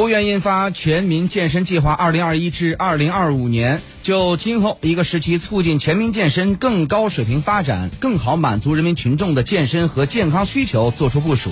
[0.00, 11.50] 国务院印发全民健身计划二零二一至二零二五年就今后一个时期促进全民健身更高水平发展更好满足人民群众的健身和健康需求作出部署。